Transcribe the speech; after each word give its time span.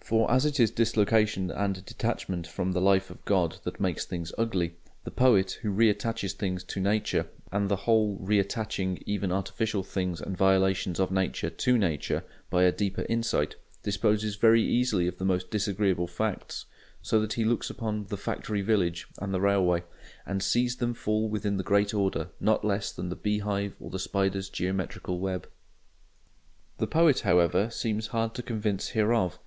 "For 0.00 0.30
as 0.30 0.46
it 0.46 0.58
is 0.58 0.70
dislocation 0.70 1.50
and 1.50 1.84
detachment 1.84 2.46
from 2.46 2.72
the 2.72 2.80
life 2.80 3.10
of 3.10 3.22
God 3.26 3.58
that 3.64 3.78
makes 3.78 4.06
things 4.06 4.32
ugly, 4.38 4.72
the 5.04 5.10
poet, 5.10 5.58
who 5.60 5.68
re 5.70 5.90
attaches 5.90 6.32
things 6.32 6.64
to 6.64 6.80
Nature 6.80 7.26
and 7.52 7.68
the 7.68 7.76
whole—re 7.84 8.38
attaching 8.38 9.02
even 9.04 9.30
artificial 9.30 9.82
things 9.82 10.22
and 10.22 10.34
violations 10.34 10.98
of 10.98 11.10
Nature 11.10 11.50
to 11.50 11.76
Nature 11.76 12.24
by 12.48 12.62
a 12.62 12.72
deeper 12.72 13.04
insight—disposes 13.10 14.36
very 14.36 14.62
easily 14.62 15.08
of 15.08 15.18
the 15.18 15.26
most 15.26 15.50
disagreeable 15.50 16.06
facts"; 16.06 16.64
so 17.02 17.20
that 17.20 17.34
he 17.34 17.44
looks 17.44 17.68
upon 17.68 18.06
"the 18.06 18.16
factory 18.16 18.62
village 18.62 19.06
and 19.20 19.34
the 19.34 19.42
railway" 19.42 19.82
and 20.24 20.42
"sees 20.42 20.76
them 20.76 20.94
fall 20.94 21.28
within 21.28 21.58
the 21.58 21.62
great 21.62 21.92
Order 21.92 22.30
not 22.40 22.64
less 22.64 22.92
than 22.92 23.10
the 23.10 23.14
bee 23.16 23.40
hive 23.40 23.76
or 23.78 23.90
the 23.90 23.98
spider's 23.98 24.48
geometrical 24.48 25.18
web." 25.20 25.46
The 26.78 26.86
poet, 26.86 27.20
however, 27.20 27.68
seems 27.68 28.06
hard 28.06 28.32
to 28.36 28.42
convince 28.42 28.88
hereof. 28.92 29.38